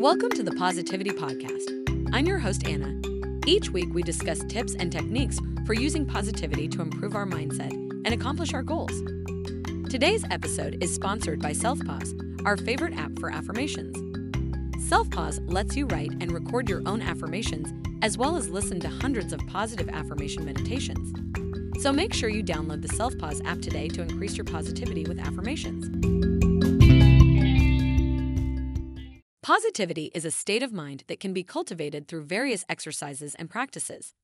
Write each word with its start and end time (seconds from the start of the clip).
Welcome 0.00 0.30
to 0.30 0.42
the 0.42 0.52
Positivity 0.52 1.10
Podcast. 1.10 2.08
I'm 2.14 2.24
your 2.24 2.38
host, 2.38 2.66
Anna. 2.66 2.98
Each 3.46 3.68
week, 3.68 3.92
we 3.92 4.02
discuss 4.02 4.42
tips 4.48 4.74
and 4.74 4.90
techniques 4.90 5.38
for 5.66 5.74
using 5.74 6.06
positivity 6.06 6.68
to 6.68 6.80
improve 6.80 7.14
our 7.14 7.26
mindset 7.26 7.70
and 7.70 8.14
accomplish 8.14 8.54
our 8.54 8.62
goals. 8.62 9.02
Today's 9.90 10.24
episode 10.30 10.82
is 10.82 10.94
sponsored 10.94 11.42
by 11.42 11.50
SelfPause, 11.50 12.46
our 12.46 12.56
favorite 12.56 12.94
app 12.96 13.18
for 13.18 13.30
affirmations. 13.30 13.94
SelfPause 14.90 15.38
lets 15.52 15.76
you 15.76 15.84
write 15.84 16.12
and 16.22 16.32
record 16.32 16.70
your 16.70 16.80
own 16.86 17.02
affirmations, 17.02 17.70
as 18.00 18.16
well 18.16 18.36
as 18.36 18.48
listen 18.48 18.80
to 18.80 18.88
hundreds 18.88 19.34
of 19.34 19.46
positive 19.48 19.90
affirmation 19.90 20.46
meditations. 20.46 21.12
So 21.82 21.92
make 21.92 22.14
sure 22.14 22.30
you 22.30 22.42
download 22.42 22.80
the 22.80 22.88
SelfPause 22.88 23.44
app 23.44 23.60
today 23.60 23.88
to 23.88 24.00
increase 24.00 24.38
your 24.38 24.46
positivity 24.46 25.04
with 25.04 25.18
affirmations. 25.18 26.49
Positivity 29.50 30.12
is 30.14 30.24
a 30.24 30.30
state 30.30 30.62
of 30.62 30.72
mind 30.72 31.02
that 31.08 31.18
can 31.18 31.32
be 31.32 31.42
cultivated 31.42 32.06
through 32.06 32.22
various 32.22 32.64
exercises 32.68 33.34
and 33.34 33.50
practices. 33.50 34.14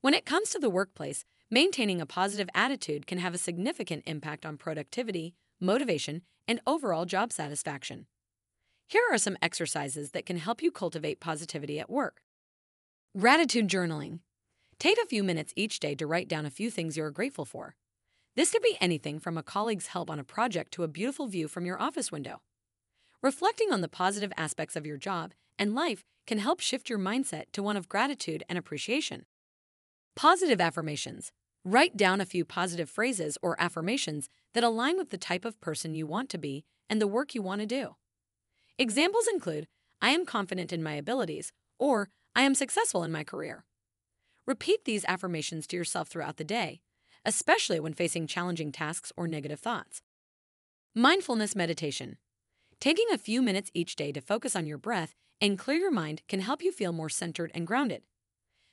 When 0.00 0.14
it 0.14 0.24
comes 0.24 0.50
to 0.50 0.60
the 0.60 0.70
workplace, 0.70 1.24
maintaining 1.50 2.00
a 2.00 2.06
positive 2.06 2.48
attitude 2.54 3.04
can 3.04 3.18
have 3.18 3.34
a 3.34 3.38
significant 3.38 4.04
impact 4.06 4.46
on 4.46 4.56
productivity, 4.56 5.34
motivation, 5.60 6.22
and 6.46 6.60
overall 6.68 7.04
job 7.04 7.32
satisfaction. 7.32 8.06
Here 8.86 9.02
are 9.10 9.18
some 9.18 9.36
exercises 9.42 10.12
that 10.12 10.24
can 10.24 10.36
help 10.36 10.62
you 10.62 10.70
cultivate 10.70 11.18
positivity 11.18 11.80
at 11.80 11.90
work. 11.90 12.22
Gratitude 13.18 13.66
journaling. 13.66 14.20
Take 14.78 14.98
a 15.02 15.08
few 15.08 15.24
minutes 15.24 15.52
each 15.56 15.80
day 15.80 15.96
to 15.96 16.06
write 16.06 16.28
down 16.28 16.46
a 16.46 16.48
few 16.48 16.70
things 16.70 16.96
you 16.96 17.02
are 17.02 17.10
grateful 17.10 17.44
for. 17.44 17.74
This 18.36 18.52
could 18.52 18.62
be 18.62 18.78
anything 18.80 19.18
from 19.18 19.36
a 19.36 19.42
colleague's 19.42 19.88
help 19.88 20.08
on 20.08 20.20
a 20.20 20.22
project 20.22 20.70
to 20.74 20.84
a 20.84 20.88
beautiful 20.88 21.26
view 21.26 21.48
from 21.48 21.66
your 21.66 21.82
office 21.82 22.12
window. 22.12 22.40
Reflecting 23.22 23.70
on 23.70 23.82
the 23.82 23.88
positive 23.88 24.32
aspects 24.38 24.76
of 24.76 24.86
your 24.86 24.96
job 24.96 25.34
and 25.58 25.74
life 25.74 26.04
can 26.26 26.38
help 26.38 26.58
shift 26.58 26.88
your 26.88 26.98
mindset 26.98 27.44
to 27.52 27.62
one 27.62 27.76
of 27.76 27.86
gratitude 27.86 28.42
and 28.48 28.56
appreciation. 28.56 29.26
Positive 30.16 30.58
affirmations. 30.58 31.30
Write 31.62 31.98
down 31.98 32.22
a 32.22 32.26
few 32.26 32.46
positive 32.46 32.88
phrases 32.88 33.36
or 33.42 33.60
affirmations 33.60 34.30
that 34.54 34.64
align 34.64 34.96
with 34.96 35.10
the 35.10 35.18
type 35.18 35.44
of 35.44 35.60
person 35.60 35.94
you 35.94 36.06
want 36.06 36.30
to 36.30 36.38
be 36.38 36.64
and 36.88 36.98
the 36.98 37.06
work 37.06 37.34
you 37.34 37.42
want 37.42 37.60
to 37.60 37.66
do. 37.66 37.96
Examples 38.78 39.26
include 39.30 39.66
I 40.00 40.10
am 40.10 40.24
confident 40.24 40.72
in 40.72 40.82
my 40.82 40.94
abilities 40.94 41.52
or 41.78 42.08
I 42.34 42.42
am 42.42 42.54
successful 42.54 43.04
in 43.04 43.12
my 43.12 43.22
career. 43.22 43.66
Repeat 44.46 44.86
these 44.86 45.04
affirmations 45.06 45.66
to 45.66 45.76
yourself 45.76 46.08
throughout 46.08 46.38
the 46.38 46.44
day, 46.44 46.80
especially 47.26 47.80
when 47.80 47.92
facing 47.92 48.26
challenging 48.26 48.72
tasks 48.72 49.12
or 49.14 49.28
negative 49.28 49.60
thoughts. 49.60 50.00
Mindfulness 50.94 51.54
meditation. 51.54 52.16
Taking 52.80 53.08
a 53.12 53.18
few 53.18 53.42
minutes 53.42 53.70
each 53.74 53.94
day 53.94 54.10
to 54.10 54.22
focus 54.22 54.56
on 54.56 54.66
your 54.66 54.78
breath 54.78 55.14
and 55.38 55.58
clear 55.58 55.76
your 55.76 55.90
mind 55.90 56.22
can 56.28 56.40
help 56.40 56.62
you 56.62 56.72
feel 56.72 56.92
more 56.92 57.10
centered 57.10 57.50
and 57.54 57.66
grounded. 57.66 58.04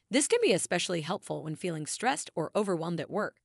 This 0.10 0.30
can 0.30 0.40
be 0.42 0.54
especially 0.54 1.02
helpful 1.02 1.44
when 1.44 1.58
feeling 1.58 1.86
stressed 1.86 2.30
or 2.34 2.50
overwhelmed 2.56 3.02
at 3.02 3.10
work. 3.10 3.42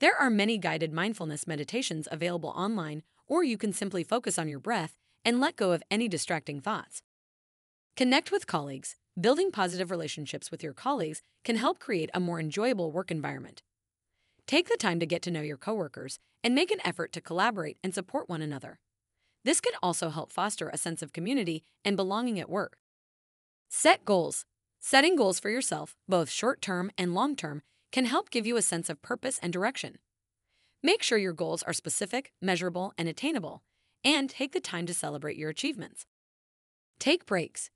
There 0.00 0.16
are 0.16 0.30
many 0.30 0.58
guided 0.58 0.92
mindfulness 0.92 1.46
meditations 1.46 2.08
available 2.10 2.48
online, 2.56 3.04
or 3.28 3.44
you 3.44 3.56
can 3.56 3.72
simply 3.72 4.02
focus 4.02 4.36
on 4.36 4.48
your 4.48 4.58
breath 4.58 4.98
and 5.24 5.38
let 5.38 5.54
go 5.54 5.70
of 5.70 5.84
any 5.92 6.08
distracting 6.08 6.60
thoughts. 6.60 7.02
Connect 7.96 8.32
with 8.32 8.48
colleagues. 8.48 8.96
Building 9.20 9.52
positive 9.52 9.92
relationships 9.92 10.50
with 10.50 10.60
your 10.60 10.72
colleagues 10.72 11.22
can 11.44 11.54
help 11.54 11.78
create 11.78 12.10
a 12.12 12.18
more 12.20 12.40
enjoyable 12.40 12.90
work 12.90 13.12
environment. 13.12 13.62
Take 14.44 14.68
the 14.68 14.76
time 14.76 14.98
to 14.98 15.06
get 15.06 15.22
to 15.22 15.30
know 15.30 15.40
your 15.40 15.56
coworkers 15.56 16.18
and 16.42 16.52
make 16.52 16.72
an 16.72 16.84
effort 16.84 17.12
to 17.12 17.20
collaborate 17.20 17.78
and 17.84 17.94
support 17.94 18.28
one 18.28 18.42
another. 18.42 18.80
This 19.44 19.60
can 19.60 19.72
also 19.82 20.10
help 20.10 20.32
foster 20.32 20.68
a 20.68 20.78
sense 20.78 21.02
of 21.02 21.12
community 21.12 21.64
and 21.84 21.96
belonging 21.96 22.38
at 22.38 22.50
work. 22.50 22.78
Set 23.68 24.04
goals. 24.04 24.44
Setting 24.80 25.16
goals 25.16 25.40
for 25.40 25.50
yourself, 25.50 25.96
both 26.08 26.30
short 26.30 26.60
term 26.60 26.90
and 26.96 27.14
long 27.14 27.34
term, 27.36 27.62
can 27.90 28.04
help 28.04 28.30
give 28.30 28.46
you 28.46 28.56
a 28.56 28.62
sense 28.62 28.88
of 28.88 29.02
purpose 29.02 29.38
and 29.42 29.52
direction. 29.52 29.98
Make 30.82 31.02
sure 31.02 31.18
your 31.18 31.32
goals 31.32 31.62
are 31.64 31.72
specific, 31.72 32.32
measurable, 32.40 32.92
and 32.96 33.08
attainable, 33.08 33.62
and 34.04 34.30
take 34.30 34.52
the 34.52 34.60
time 34.60 34.86
to 34.86 34.94
celebrate 34.94 35.36
your 35.36 35.50
achievements. 35.50 36.06
Take 36.98 37.26
breaks. 37.26 37.70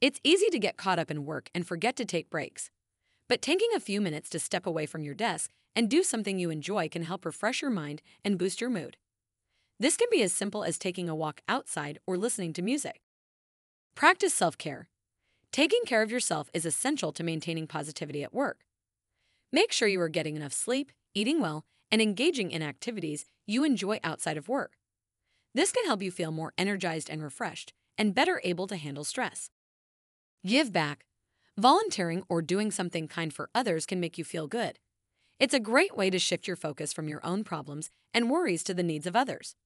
It's 0.00 0.20
easy 0.24 0.48
to 0.50 0.58
get 0.58 0.76
caught 0.76 0.98
up 0.98 1.10
in 1.10 1.24
work 1.24 1.50
and 1.54 1.66
forget 1.66 1.94
to 1.96 2.04
take 2.04 2.30
breaks. 2.30 2.70
But 3.28 3.42
taking 3.42 3.68
a 3.74 3.80
few 3.80 4.00
minutes 4.00 4.30
to 4.30 4.38
step 4.38 4.66
away 4.66 4.86
from 4.86 5.04
your 5.04 5.14
desk 5.14 5.50
and 5.76 5.88
do 5.88 6.02
something 6.02 6.38
you 6.38 6.50
enjoy 6.50 6.88
can 6.88 7.04
help 7.04 7.24
refresh 7.24 7.62
your 7.62 7.70
mind 7.70 8.02
and 8.24 8.38
boost 8.38 8.60
your 8.60 8.70
mood. 8.70 8.96
This 9.80 9.96
can 9.96 10.08
be 10.10 10.22
as 10.22 10.34
simple 10.34 10.62
as 10.62 10.76
taking 10.76 11.08
a 11.08 11.14
walk 11.14 11.40
outside 11.48 11.98
or 12.06 12.18
listening 12.18 12.52
to 12.52 12.60
music. 12.60 13.00
Practice 13.94 14.34
self 14.34 14.58
care. 14.58 14.90
Taking 15.52 15.80
care 15.86 16.02
of 16.02 16.10
yourself 16.10 16.50
is 16.52 16.66
essential 16.66 17.12
to 17.12 17.24
maintaining 17.24 17.66
positivity 17.66 18.22
at 18.22 18.34
work. 18.34 18.58
Make 19.50 19.72
sure 19.72 19.88
you 19.88 20.02
are 20.02 20.10
getting 20.10 20.36
enough 20.36 20.52
sleep, 20.52 20.92
eating 21.14 21.40
well, 21.40 21.64
and 21.90 22.02
engaging 22.02 22.50
in 22.50 22.62
activities 22.62 23.24
you 23.46 23.64
enjoy 23.64 23.98
outside 24.04 24.36
of 24.36 24.50
work. 24.50 24.74
This 25.54 25.72
can 25.72 25.86
help 25.86 26.02
you 26.02 26.10
feel 26.10 26.30
more 26.30 26.52
energized 26.58 27.08
and 27.08 27.22
refreshed 27.22 27.72
and 27.96 28.14
better 28.14 28.38
able 28.44 28.66
to 28.66 28.76
handle 28.76 29.02
stress. 29.02 29.48
Give 30.46 30.74
back. 30.74 31.06
Volunteering 31.56 32.22
or 32.28 32.42
doing 32.42 32.70
something 32.70 33.08
kind 33.08 33.32
for 33.32 33.48
others 33.54 33.86
can 33.86 33.98
make 33.98 34.18
you 34.18 34.24
feel 34.24 34.46
good. 34.46 34.78
It's 35.38 35.54
a 35.54 35.58
great 35.58 35.96
way 35.96 36.10
to 36.10 36.18
shift 36.18 36.46
your 36.46 36.56
focus 36.56 36.92
from 36.92 37.08
your 37.08 37.24
own 37.24 37.44
problems 37.44 37.90
and 38.12 38.28
worries 38.28 38.62
to 38.64 38.74
the 38.74 38.82
needs 38.82 39.06
of 39.06 39.16
others. 39.16 39.56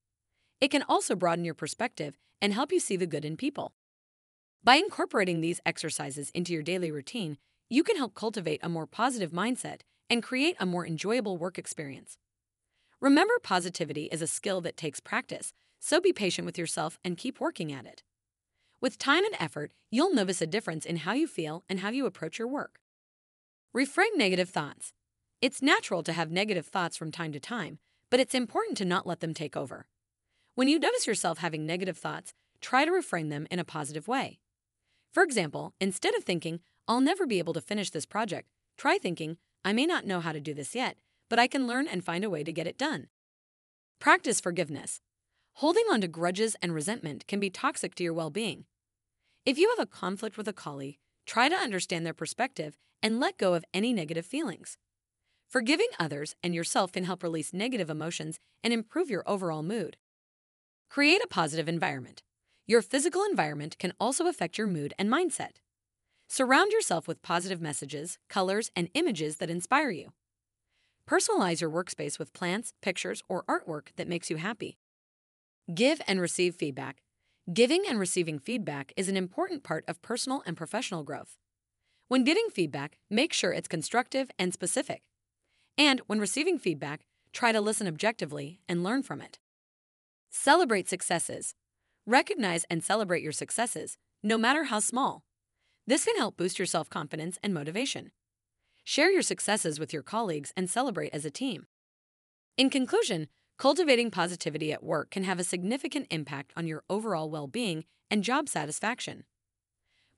It 0.61 0.71
can 0.71 0.83
also 0.83 1.15
broaden 1.15 1.45
your 1.45 1.55
perspective 1.55 2.17
and 2.41 2.53
help 2.53 2.73
you 2.73 2.81
see 2.81 2.97
the 2.97 3.07
good 3.07 3.25
in 3.25 3.37
people. 3.37 3.75
By 4.63 4.77
incorporating 4.77 5.41
these 5.41 5.61
exercises 5.67 6.31
into 6.31 6.53
your 6.53 6.63
daily 6.63 6.91
routine, 6.91 7.39
you 7.69 7.83
can 7.83 7.97
help 7.97 8.15
cultivate 8.15 8.61
a 8.63 8.69
more 8.69 8.87
positive 8.87 9.31
mindset 9.31 9.81
and 10.09 10.23
create 10.23 10.57
a 10.59 10.67
more 10.67 10.87
enjoyable 10.87 11.37
work 11.37 11.59
experience. 11.59 12.17
Remember, 13.01 13.35
positivity 13.43 14.05
is 14.05 14.23
a 14.23 14.27
skill 14.27 14.61
that 14.63 14.77
takes 14.77 15.01
practice, 15.01 15.53
so 15.81 16.01
be 16.01 16.13
patient 16.13 16.47
with 16.47 16.57
yourself 16.57 16.99
and 17.05 17.19
keep 17.19 17.41
working 17.41 17.73
at 17.73 17.85
it. 17.85 18.03
With 18.81 18.99
time 18.99 19.25
and 19.25 19.35
effort, 19.39 19.73
you'll 19.91 20.15
notice 20.15 20.41
a 20.41 20.47
difference 20.47 20.87
in 20.87 20.99
how 20.99 21.13
you 21.13 21.27
feel 21.27 21.65
and 21.69 21.81
how 21.81 21.91
you 21.91 22.07
approach 22.07 22.39
your 22.39 22.49
work. 22.49 22.81
Reframe 23.77 24.17
negative 24.17 24.49
thoughts. 24.49 24.93
It's 25.41 25.61
natural 25.61 26.03
to 26.05 26.13
have 26.13 26.31
negative 26.31 26.67
thoughts 26.67 26.97
from 26.97 27.11
time 27.11 27.33
to 27.33 27.41
time, 27.41 27.79
but 28.11 28.21
it's 28.21 28.35
important 28.35 28.79
to 28.79 28.85
not 28.85 29.07
let 29.07 29.21
them 29.21 29.35
take 29.35 29.57
over. 29.57 29.87
When 30.57 30.69
you 30.69 30.79
notice 30.79 31.09
yourself 31.09 31.39
having 31.39 31.67
negative 31.67 31.99
thoughts, 31.99 32.33
try 32.61 32.85
to 32.85 32.91
reframe 32.93 33.29
them 33.29 33.49
in 33.51 33.59
a 33.59 33.65
positive 33.65 34.07
way. 34.07 34.39
For 35.13 35.25
example, 35.25 35.75
instead 35.81 36.15
of 36.15 36.23
thinking, 36.23 36.61
I'll 36.87 37.01
never 37.01 37.27
be 37.27 37.41
able 37.41 37.55
to 37.55 37.61
finish 37.61 37.91
this 37.91 38.07
project, 38.07 38.49
try 38.79 38.99
thinking, 38.99 39.39
I 39.65 39.73
may 39.73 39.85
not 39.85 40.07
know 40.07 40.21
how 40.21 40.31
to 40.31 40.41
do 40.41 40.55
this 40.55 40.73
yet, 40.73 40.99
but 41.29 41.41
I 41.41 41.49
can 41.49 41.67
learn 41.67 41.89
and 41.89 42.05
find 42.05 42.23
a 42.23 42.31
way 42.31 42.45
to 42.45 42.53
get 42.53 42.69
it 42.69 42.79
done. 42.79 43.09
Practice 43.99 44.41
forgiveness. 44.41 45.01
Holding 45.55 45.85
on 45.91 46.01
to 46.03 46.09
grudges 46.09 46.55
and 46.63 46.73
resentment 46.73 47.27
can 47.27 47.41
be 47.41 47.51
toxic 47.51 47.97
to 47.97 48.05
your 48.05 48.13
well 48.13 48.31
being. 48.31 48.65
If 49.45 49.59
you 49.59 49.71
have 49.71 49.83
a 49.83 49.91
conflict 49.91 50.37
with 50.37 50.47
a 50.47 50.53
colleague, 50.53 50.99
try 51.27 51.49
to 51.49 51.57
understand 51.57 52.07
their 52.07 52.15
perspective 52.15 52.77
and 53.03 53.19
let 53.19 53.39
go 53.39 53.55
of 53.55 53.65
any 53.75 53.93
negative 53.93 54.25
feelings. 54.25 54.79
Forgiving 55.49 55.89
others 55.99 56.37
and 56.45 56.55
yourself 56.55 56.93
can 56.93 57.05
help 57.05 57.25
release 57.25 57.53
negative 57.53 57.91
emotions 57.91 58.39
and 58.63 58.73
improve 58.73 59.11
your 59.11 59.25
overall 59.27 59.65
mood. 59.65 59.97
Create 60.95 61.25
a 61.25 61.27
positive 61.27 61.69
environment. 61.69 62.23
Your 62.69 62.81
physical 62.81 63.25
environment 63.29 63.77
can 63.81 63.93
also 63.99 64.29
affect 64.29 64.57
your 64.57 64.69
mood 64.69 64.95
and 64.97 65.11
mindset. 65.11 65.57
Surround 66.29 66.71
yourself 66.71 67.09
with 67.09 67.21
positive 67.21 67.61
messages, 67.61 68.17
colors, 68.29 68.71
and 68.77 68.89
images 68.95 69.39
that 69.39 69.51
inspire 69.51 69.91
you. 69.91 70.13
Personalize 71.11 71.61
your 71.61 71.69
workspace 71.69 72.17
with 72.17 72.33
plants, 72.33 72.75
pictures, 72.81 73.25
or 73.29 73.43
artwork 73.47 73.89
that 73.97 74.07
makes 74.07 74.31
you 74.31 74.37
happy. 74.37 74.79
Give 75.75 76.01
and 76.07 76.21
receive 76.21 76.55
feedback. 76.55 77.03
Giving 77.53 77.83
and 77.89 77.99
receiving 77.99 78.39
feedback 78.39 78.93
is 78.97 79.09
an 79.09 79.17
important 79.17 79.65
part 79.65 79.85
of 79.89 80.01
personal 80.01 80.45
and 80.47 80.57
professional 80.57 81.03
growth. 81.03 81.39
When 82.07 82.23
giving 82.23 82.51
feedback, 82.53 82.99
make 83.11 83.33
sure 83.33 83.53
it's 83.53 83.67
constructive 83.67 84.31
and 84.39 84.53
specific. 84.53 85.03
And 85.77 86.03
when 86.07 86.21
receiving 86.21 86.57
feedback, 86.57 87.01
try 87.33 87.51
to 87.51 87.61
listen 87.61 87.89
objectively 87.89 88.61
and 88.69 88.85
learn 88.85 89.03
from 89.03 89.21
it. 89.21 89.41
Celebrate 90.37 90.89
successes. 90.89 91.55
Recognize 92.07 92.65
and 92.69 92.83
celebrate 92.83 93.23
your 93.23 93.31
successes, 93.31 93.99
no 94.21 94.37
matter 94.37 94.65
how 94.65 94.81
small. 94.81 95.23
This 95.87 96.05
can 96.05 96.17
help 96.17 96.37
boost 96.37 96.59
your 96.59 96.67
self 96.67 96.91
confidence 96.91 97.39
and 97.41 97.55
motivation. 97.55 98.11
Share 98.83 99.13
your 99.13 99.23
successes 99.23 99.79
with 99.79 99.93
your 99.93 100.03
colleagues 100.03 100.53
and 100.57 100.69
celebrate 100.69 101.15
as 101.15 101.25
a 101.25 101.31
team. 101.31 101.67
In 102.57 102.69
conclusion, 102.69 103.29
cultivating 103.59 104.11
positivity 104.11 104.73
at 104.73 104.83
work 104.83 105.09
can 105.13 105.23
have 105.23 105.39
a 105.39 105.45
significant 105.45 106.09
impact 106.11 106.53
on 106.57 106.67
your 106.67 106.83
overall 106.91 107.31
well 107.31 107.47
being 107.47 107.85
and 108.11 108.25
job 108.25 108.49
satisfaction. 108.49 109.23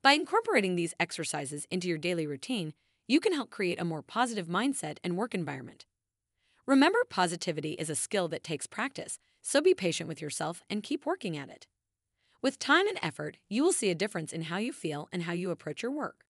By 0.02 0.12
incorporating 0.12 0.76
these 0.76 0.94
exercises 0.98 1.66
into 1.70 1.88
your 1.88 1.98
daily 1.98 2.26
routine, 2.26 2.72
you 3.06 3.20
can 3.20 3.34
help 3.34 3.50
create 3.50 3.78
a 3.78 3.84
more 3.84 4.02
positive 4.02 4.46
mindset 4.46 4.96
and 5.04 5.14
work 5.14 5.34
environment. 5.34 5.84
Remember, 6.66 7.00
positivity 7.08 7.72
is 7.72 7.90
a 7.90 7.94
skill 7.94 8.28
that 8.28 8.42
takes 8.42 8.66
practice, 8.66 9.18
so 9.46 9.60
be 9.60 9.75
patient 9.75 10.08
with 10.08 10.20
yourself 10.20 10.64
and 10.69 10.82
keep 10.82 11.06
working 11.06 11.37
at 11.37 11.48
it. 11.48 11.69
With 12.43 12.58
time 12.58 12.88
and 12.88 12.98
effort, 13.00 13.37
you 13.48 13.62
will 13.62 13.72
see 13.72 13.90
a 13.90 13.94
difference 13.94 14.32
in 14.32 14.43
how 14.43 14.56
you 14.56 14.72
feel 14.72 15.08
and 15.12 15.22
how 15.22 15.34
you 15.34 15.52
approach 15.52 15.84
your 15.84 15.93
work. 15.93 16.25